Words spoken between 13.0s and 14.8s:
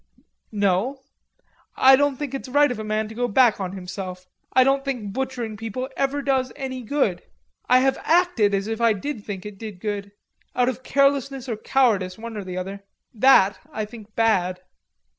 that I think bad."